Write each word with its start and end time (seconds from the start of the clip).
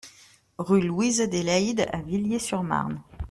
Rue 0.57 0.81
Louise 0.81 1.21
Adélaïde 1.21 1.85
à 1.91 2.01
Villiers-sur-Marne 2.01 3.03